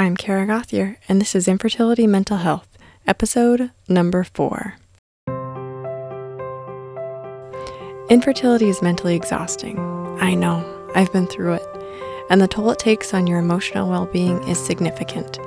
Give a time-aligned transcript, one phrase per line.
[0.00, 2.68] I'm Kara Gothier, and this is Infertility Mental Health,
[3.08, 4.76] episode number four.
[8.08, 9.76] Infertility is mentally exhausting.
[10.20, 10.64] I know,
[10.94, 11.66] I've been through it,
[12.30, 15.40] and the toll it takes on your emotional well being is significant.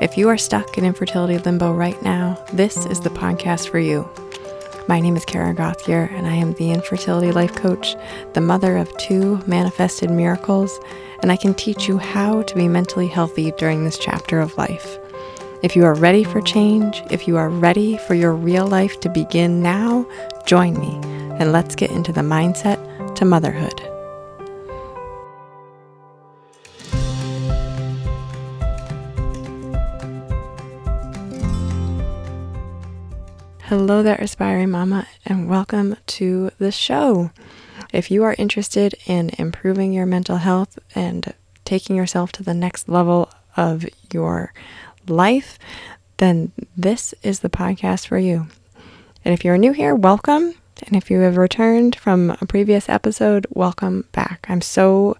[0.00, 4.08] If you are stuck in infertility limbo right now, this is the podcast for you.
[4.86, 7.96] My name is Kara Gothier, and I am the infertility life coach,
[8.34, 10.78] the mother of two manifested miracles,
[11.20, 14.98] and I can teach you how to be mentally healthy during this chapter of life.
[15.62, 19.08] If you are ready for change, if you are ready for your real life to
[19.08, 20.06] begin now,
[20.46, 20.98] join me
[21.38, 23.80] and let's get into the mindset to motherhood.
[33.68, 37.30] Hello there, aspiring mama, and welcome to the show.
[37.92, 41.32] If you are interested in improving your mental health and
[41.64, 44.52] taking yourself to the next level of your
[45.06, 45.58] life,
[46.18, 48.46] then this is the podcast for you.
[49.24, 50.54] And if you're new here, welcome.
[50.86, 54.46] And if you have returned from a previous episode, welcome back.
[54.48, 55.16] I'm so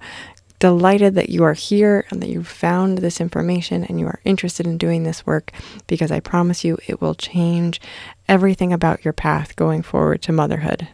[0.59, 4.67] delighted that you are here and that you found this information and you are interested
[4.67, 5.53] in doing this work
[5.87, 7.81] because I promise you it will change
[8.29, 10.89] everything about your path going forward to motherhood.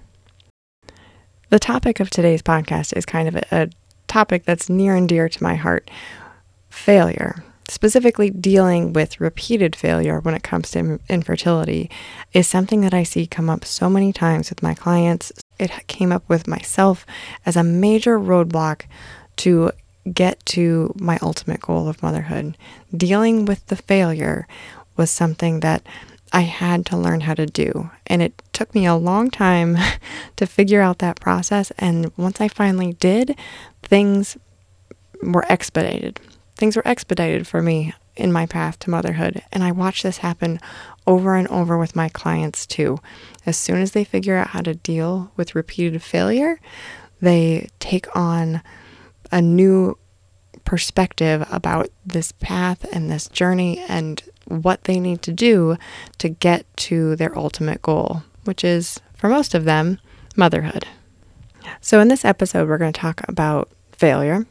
[1.50, 3.68] The topic of today's podcast is kind of a, a
[4.08, 5.90] topic that's near and dear to my heart
[6.70, 7.44] failure.
[7.68, 11.90] Specifically, dealing with repeated failure when it comes to infertility
[12.32, 15.32] is something that I see come up so many times with my clients.
[15.58, 17.06] It came up with myself
[17.46, 18.82] as a major roadblock
[19.36, 19.70] to
[20.12, 22.56] get to my ultimate goal of motherhood.
[22.94, 24.46] Dealing with the failure
[24.96, 25.82] was something that
[26.34, 27.90] I had to learn how to do.
[28.08, 29.78] And it took me a long time
[30.36, 31.70] to figure out that process.
[31.78, 33.38] And once I finally did,
[33.84, 34.36] things
[35.22, 36.18] were expedited.
[36.56, 39.42] Things were expedited for me in my path to motherhood.
[39.52, 40.58] And I watch this happen
[41.06, 42.98] over and over with my clients too.
[43.46, 46.60] As soon as they figure out how to deal with repeated failure,
[47.20, 48.60] they take on
[49.30, 49.96] a new
[50.64, 55.76] perspective about this path and this journey and what they need to do
[56.18, 59.98] to get to their ultimate goal, which is, for most of them,
[60.36, 60.86] motherhood.
[61.80, 64.46] So, in this episode, we're going to talk about failure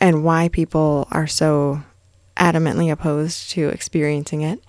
[0.00, 1.82] and why people are so
[2.36, 4.62] adamantly opposed to experiencing it.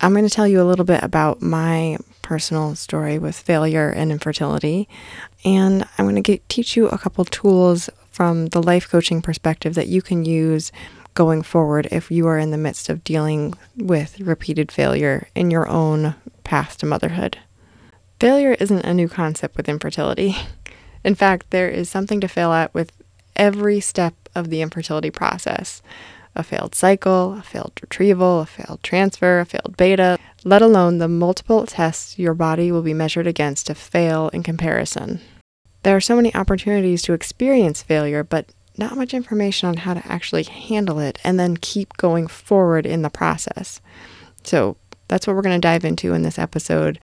[0.00, 4.12] I'm going to tell you a little bit about my personal story with failure and
[4.12, 4.88] infertility,
[5.44, 9.74] and I'm going to get, teach you a couple tools from the life coaching perspective
[9.74, 10.72] that you can use
[11.14, 15.68] going forward if you are in the midst of dealing with repeated failure in your
[15.68, 17.38] own path to motherhood.
[18.18, 20.36] Failure isn't a new concept with infertility.
[21.04, 22.92] In fact, there is something to fail at with
[23.34, 25.82] every step of the infertility process
[26.36, 31.08] a failed cycle, a failed retrieval, a failed transfer, a failed beta, let alone the
[31.08, 35.20] multiple tests your body will be measured against to fail in comparison.
[35.82, 40.06] There are so many opportunities to experience failure, but not much information on how to
[40.06, 43.80] actually handle it and then keep going forward in the process.
[44.44, 44.76] So
[45.08, 46.98] that's what we're going to dive into in this episode.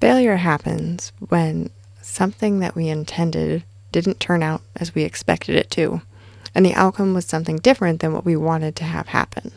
[0.00, 1.70] Failure happens when
[2.02, 6.02] something that we intended didn't turn out as we expected it to,
[6.54, 9.52] and the outcome was something different than what we wanted to have happen.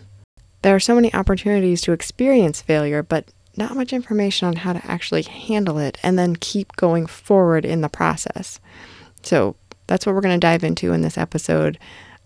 [0.61, 3.25] There are so many opportunities to experience failure, but
[3.57, 7.81] not much information on how to actually handle it and then keep going forward in
[7.81, 8.59] the process.
[9.21, 9.55] So
[9.91, 11.77] that's what we're going to dive into in this episode.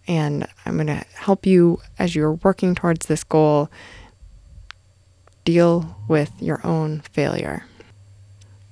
[0.07, 3.71] And I'm going to help you as you're working towards this goal
[5.45, 7.65] deal with your own failure.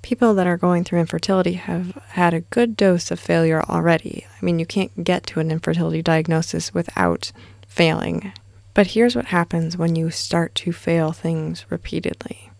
[0.03, 4.27] People that are going through infertility have had a good dose of failure already.
[4.39, 7.31] I mean, you can't get to an infertility diagnosis without
[7.67, 8.31] failing.
[8.75, 12.51] But here's what happens when you start to fail things repeatedly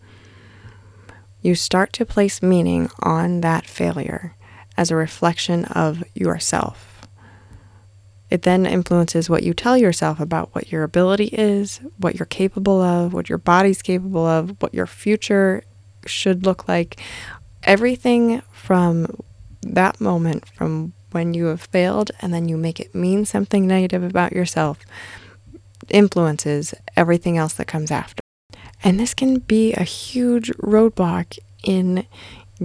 [1.44, 4.34] you start to place meaning on that failure
[4.76, 7.06] as a reflection of yourself.
[8.30, 12.80] It then influences what you tell yourself about what your ability is, what you're capable
[12.80, 15.62] of, what your body's capable of, what your future
[16.06, 17.00] should look like.
[17.62, 19.06] Everything from
[19.62, 24.02] that moment, from when you have failed, and then you make it mean something negative
[24.02, 24.80] about yourself,
[25.90, 28.20] influences everything else that comes after.
[28.82, 32.06] And this can be a huge roadblock in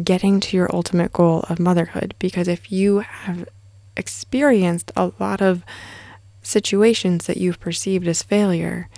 [0.03, 2.15] getting to your ultimate goal of motherhood.
[2.19, 3.47] Because if you have
[3.95, 5.63] experienced a lot of
[6.41, 8.89] situations that you've perceived as failure,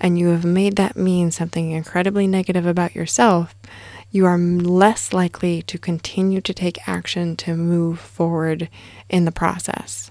[0.00, 3.54] and you have made that mean something incredibly negative about yourself,
[4.10, 8.68] you are less likely to continue to take action to move forward
[9.08, 10.10] in the process.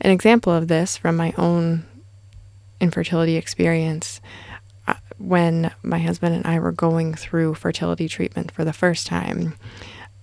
[0.00, 1.84] An example of this from my own
[2.80, 4.20] infertility experience
[5.18, 9.54] when my husband and I were going through fertility treatment for the first time.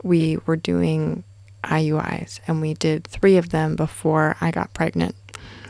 [0.03, 1.23] We were doing
[1.63, 5.15] IUIs and we did three of them before I got pregnant.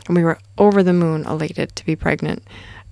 [0.06, 2.42] And we were over the moon elated to be pregnant.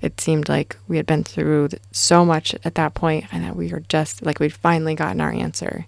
[0.01, 3.69] It seemed like we had been through so much at that point and that we
[3.69, 5.87] were just like we'd finally gotten our answer.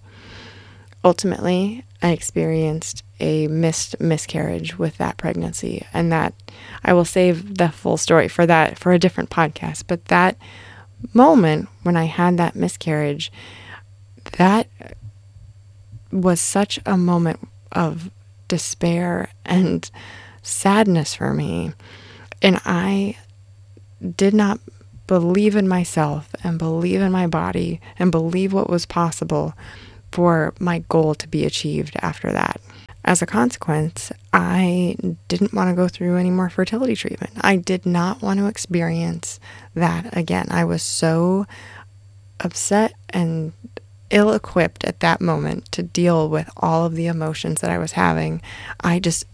[1.03, 6.33] Ultimately, I experienced a missed miscarriage with that pregnancy, and that
[6.83, 9.85] I will save the full story for that for a different podcast.
[9.87, 10.37] But that
[11.13, 13.31] moment when I had that miscarriage,
[14.37, 14.67] that
[16.11, 17.39] was such a moment
[17.71, 18.11] of
[18.49, 19.89] despair and
[20.41, 21.71] sadness for me.
[22.41, 23.17] And I
[24.17, 24.59] did not
[25.07, 29.53] believe in myself and believe in my body and believe what was possible
[30.13, 32.61] for my goal to be achieved after that.
[33.03, 34.95] As a consequence, I
[35.27, 37.33] didn't want to go through any more fertility treatment.
[37.41, 39.39] I did not want to experience
[39.73, 40.49] that again.
[40.51, 41.47] I was so
[42.39, 43.53] upset and
[44.11, 47.93] ill equipped at that moment to deal with all of the emotions that I was
[47.93, 48.39] having.
[48.81, 49.25] I just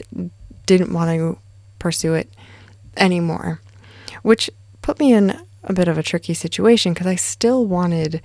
[0.66, 1.38] didn't want to
[1.78, 2.34] pursue it
[2.96, 3.60] anymore,
[4.22, 4.50] which
[4.82, 8.22] put me in a bit of a tricky situation because I still wanted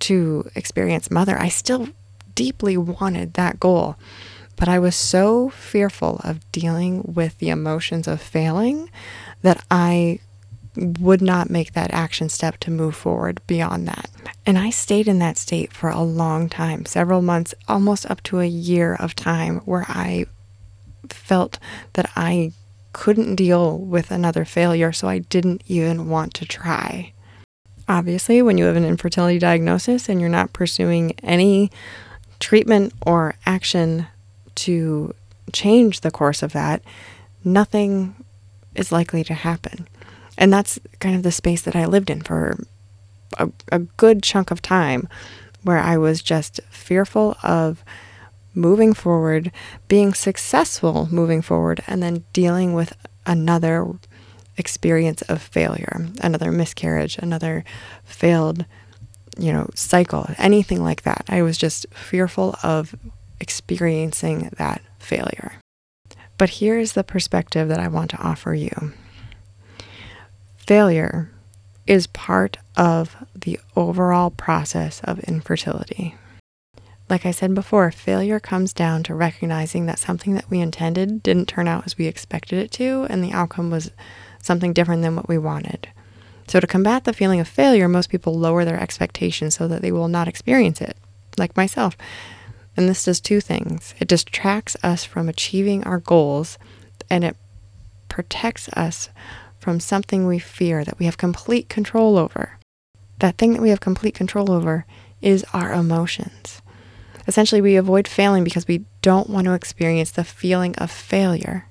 [0.00, 1.38] to experience mother.
[1.38, 1.88] I still
[2.34, 3.96] deeply wanted that goal,
[4.56, 8.90] but I was so fearful of dealing with the emotions of failing
[9.42, 10.20] that I
[10.76, 14.10] would not make that action step to move forward beyond that.
[14.44, 18.40] And I stayed in that state for a long time, several months, almost up to
[18.40, 20.26] a year of time, where I
[21.08, 21.58] felt
[21.92, 22.52] that I
[22.92, 27.13] couldn't deal with another failure, so I didn't even want to try.
[27.88, 31.70] Obviously, when you have an infertility diagnosis and you're not pursuing any
[32.40, 34.06] treatment or action
[34.54, 35.14] to
[35.52, 36.82] change the course of that,
[37.44, 38.14] nothing
[38.74, 39.86] is likely to happen.
[40.38, 42.58] And that's kind of the space that I lived in for
[43.38, 45.08] a, a good chunk of time
[45.62, 47.84] where I was just fearful of
[48.54, 49.50] moving forward,
[49.88, 52.96] being successful moving forward, and then dealing with
[53.26, 53.86] another
[54.56, 57.64] experience of failure, another miscarriage, another
[58.04, 58.64] failed,
[59.38, 61.24] you know, cycle, anything like that.
[61.28, 62.94] I was just fearful of
[63.40, 65.54] experiencing that failure.
[66.38, 68.92] But here's the perspective that I want to offer you
[70.56, 71.30] failure
[71.86, 76.14] is part of the overall process of infertility.
[77.10, 81.48] Like I said before, failure comes down to recognizing that something that we intended didn't
[81.48, 83.90] turn out as we expected it to, and the outcome was
[84.44, 85.88] something different than what we wanted.
[86.46, 89.90] So, to combat the feeling of failure, most people lower their expectations so that they
[89.90, 90.96] will not experience it,
[91.38, 91.96] like myself.
[92.76, 96.58] And this does two things it distracts us from achieving our goals,
[97.08, 97.36] and it
[98.08, 99.08] protects us
[99.58, 102.58] from something we fear that we have complete control over.
[103.20, 104.84] That thing that we have complete control over
[105.22, 106.60] is our emotions.
[107.26, 111.66] Essentially, we avoid failing because we don't want to experience the feeling of failure.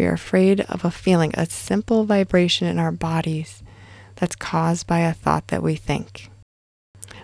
[0.00, 3.62] We are afraid of a feeling, a simple vibration in our bodies
[4.16, 6.30] that's caused by a thought that we think.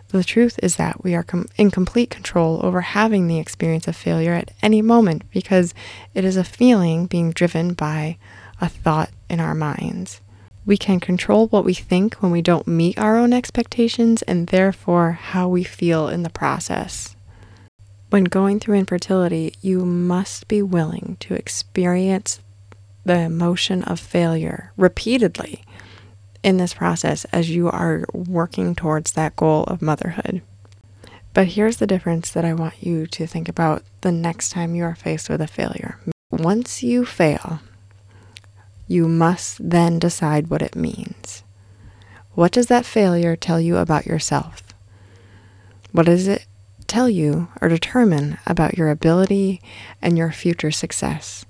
[0.09, 3.97] The truth is that we are com- in complete control over having the experience of
[3.97, 5.73] failure at any moment because
[6.13, 8.19] it is a feeling being driven by
[8.61, 10.21] a thought in our minds.
[10.67, 15.13] We can control what we think when we don't meet our own expectations and therefore
[15.13, 17.17] how we feel in the process.
[18.11, 22.41] When going through infertility, you must be willing to experience
[23.07, 25.63] the emotion of failure repeatedly
[26.43, 30.43] in this process as you are working towards that goal of motherhood.
[31.33, 34.83] But here's the difference that I want you to think about the next time you
[34.85, 36.01] are faced with a failure.
[36.31, 37.61] Once you fail,
[38.89, 41.45] you must then decide what it means.
[42.35, 44.63] What does that failure tell you about yourself?
[45.93, 46.47] What does it
[46.89, 49.63] tell you or determine about your ability
[50.03, 51.47] and your future success?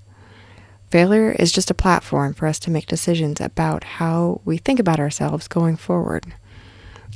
[0.91, 5.01] Failure is just a platform for us to make decisions about how we think about
[5.01, 6.35] ourselves going forward.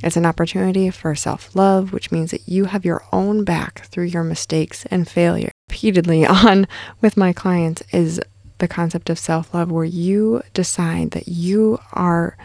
[0.03, 4.05] It's an opportunity for self love, which means that you have your own back through
[4.05, 5.51] your mistakes and failure.
[5.69, 6.67] Repeatedly on
[6.99, 8.19] with my clients is
[8.57, 12.35] the concept of self love where you decide that you are,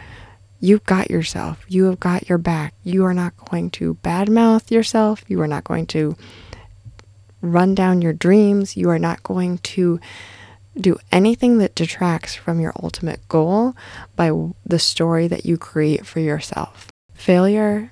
[0.59, 2.73] you've got yourself, you have got your back.
[2.83, 6.15] You are not going to badmouth yourself, you are not going to
[7.41, 9.99] run down your dreams, you are not going to
[10.81, 13.75] do anything that detracts from your ultimate goal
[14.15, 14.31] by
[14.65, 16.87] the story that you create for yourself.
[17.13, 17.91] Failure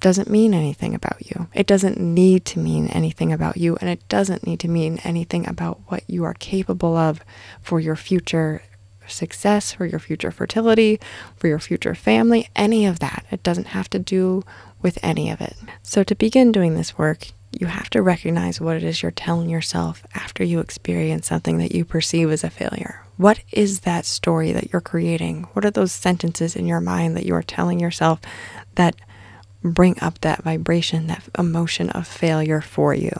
[0.00, 1.48] doesn't mean anything about you.
[1.54, 5.48] It doesn't need to mean anything about you, and it doesn't need to mean anything
[5.48, 7.24] about what you are capable of
[7.62, 8.62] for your future
[9.06, 11.00] success, for your future fertility,
[11.36, 13.24] for your future family, any of that.
[13.30, 14.42] It doesn't have to do
[14.82, 15.56] with any of it.
[15.82, 17.28] So, to begin doing this work,
[17.60, 21.74] you have to recognize what it is you're telling yourself after you experience something that
[21.74, 23.02] you perceive as a failure.
[23.16, 25.44] What is that story that you're creating?
[25.54, 28.20] What are those sentences in your mind that you are telling yourself
[28.74, 28.94] that
[29.62, 33.12] bring up that vibration, that emotion of failure for you?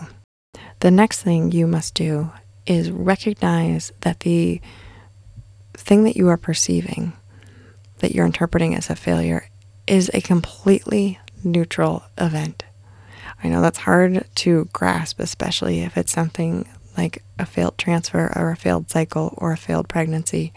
[0.81, 2.31] The next thing you must do
[2.67, 4.61] is recognize that the
[5.73, 7.15] thing that you are perceiving,
[7.99, 9.49] that you're interpreting as a failure,
[9.87, 12.66] is a completely neutral event.
[13.47, 18.51] I know that's hard to grasp, especially if it's something like a failed transfer or
[18.51, 20.53] a failed cycle or a failed pregnancy,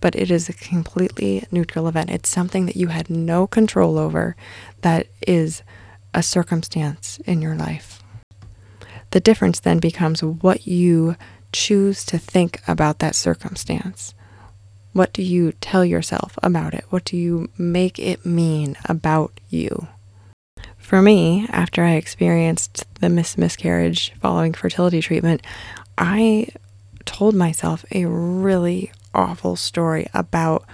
[0.00, 2.08] but it is a completely neutral event.
[2.08, 4.36] It's something that you had no control over,
[4.80, 5.62] that is
[6.14, 8.02] a circumstance in your life.
[9.10, 11.16] The difference then becomes what you
[11.52, 14.14] choose to think about that circumstance.
[14.94, 16.86] What do you tell yourself about it?
[16.88, 19.88] What do you make it mean about you?
[20.84, 25.40] For me, after I experienced the mis- miscarriage following fertility treatment,
[25.96, 26.48] I
[27.06, 30.66] told myself a really awful story about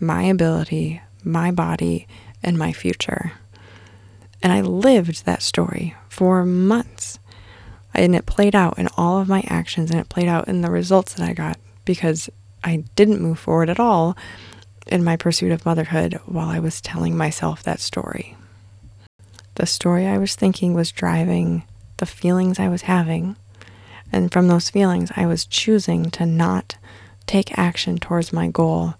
[0.00, 2.08] my ability, my body,
[2.42, 3.32] and my future.
[4.42, 7.18] And I lived that story for months.
[7.92, 10.70] And it played out in all of my actions and it played out in the
[10.70, 12.30] results that I got because
[12.64, 14.16] I didn't move forward at all
[14.86, 18.38] in my pursuit of motherhood while I was telling myself that story.
[19.54, 21.64] The story I was thinking was driving
[21.98, 23.36] the feelings I was having.
[24.12, 26.76] And from those feelings, I was choosing to not
[27.26, 28.94] take action towards my goal.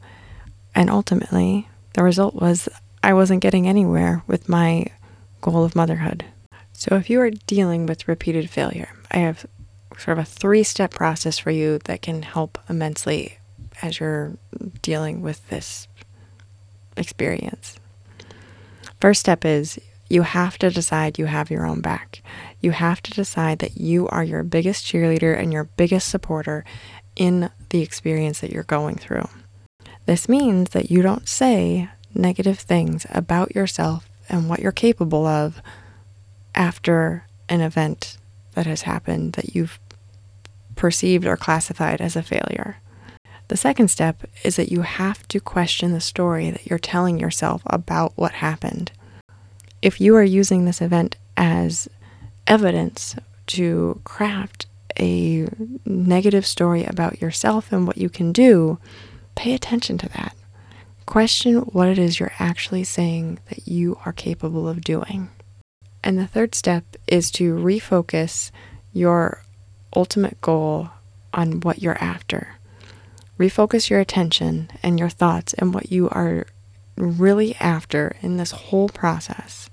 [0.74, 2.68] And ultimately, the result was
[3.02, 4.86] I wasn't getting anywhere with my
[5.40, 6.24] goal of motherhood.
[6.72, 9.46] So, if you are dealing with repeated failure, I have
[9.98, 13.38] sort of a three step process for you that can help immensely
[13.82, 14.36] as you're
[14.82, 15.88] dealing with this
[16.96, 17.78] experience.
[19.00, 19.78] First step is
[20.10, 22.20] you have to decide you have your own back.
[22.60, 26.64] You have to decide that you are your biggest cheerleader and your biggest supporter
[27.14, 29.28] in the experience that you're going through.
[30.06, 35.62] This means that you don't say negative things about yourself and what you're capable of
[36.56, 38.18] after an event
[38.54, 39.78] that has happened that you've
[40.74, 42.78] perceived or classified as a failure.
[43.46, 47.62] The second step is that you have to question the story that you're telling yourself
[47.66, 48.90] about what happened
[49.82, 51.88] if you are using this event as
[52.46, 54.66] evidence to craft
[54.98, 55.48] a
[55.84, 58.78] negative story about yourself and what you can do,
[59.34, 60.36] pay attention to that.
[61.06, 65.30] Question what it is you're actually saying that you are capable of doing.
[66.04, 68.50] And the third step is to refocus
[68.92, 69.42] your
[69.94, 70.90] ultimate goal
[71.32, 72.56] on what you're after.
[73.38, 76.46] Refocus your attention and your thoughts and what you are
[76.96, 79.70] really after in this whole process,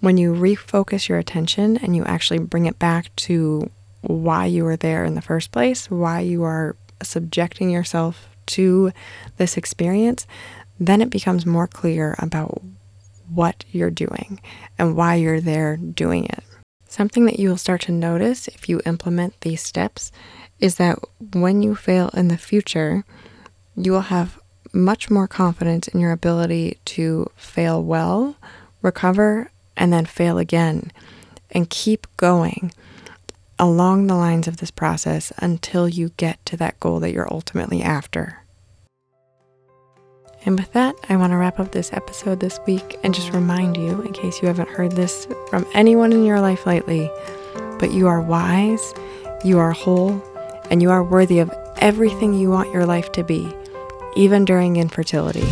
[0.00, 3.70] when you refocus your attention and you actually bring it back to
[4.02, 8.92] why you were there in the first place, why you are subjecting yourself to
[9.36, 10.26] this experience,
[10.78, 12.62] then it becomes more clear about
[13.28, 14.40] what you're doing
[14.78, 16.42] and why you're there doing it.
[16.86, 20.10] Something that you will start to notice if you implement these steps
[20.58, 20.98] is that
[21.34, 23.04] when you fail in the future,
[23.76, 24.37] you will have
[24.72, 28.36] much more confidence in your ability to fail well,
[28.82, 30.92] recover, and then fail again,
[31.50, 32.72] and keep going
[33.58, 37.82] along the lines of this process until you get to that goal that you're ultimately
[37.82, 38.44] after.
[40.44, 43.76] And with that, I want to wrap up this episode this week and just remind
[43.76, 47.10] you, in case you haven't heard this from anyone in your life lately,
[47.78, 48.94] but you are wise,
[49.44, 50.22] you are whole,
[50.70, 53.52] and you are worthy of everything you want your life to be
[54.16, 55.46] even during infertility.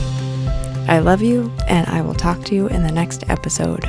[0.89, 3.85] I love you, and I will talk to you in the next episode.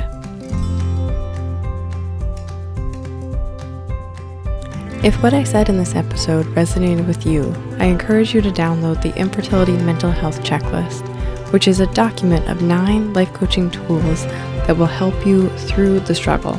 [5.04, 9.00] If what I said in this episode resonated with you, I encourage you to download
[9.00, 11.06] the Infertility Mental Health Checklist,
[11.52, 14.24] which is a document of nine life coaching tools
[14.66, 16.58] that will help you through the struggle.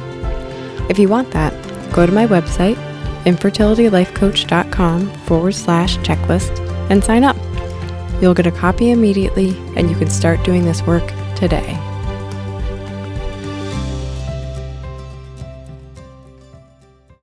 [0.89, 1.53] If you want that,
[1.91, 2.77] go to my website,
[3.25, 6.57] infertilitylifecoach.com forward slash checklist,
[6.89, 7.35] and sign up.
[8.21, 11.88] You'll get a copy immediately, and you can start doing this work today.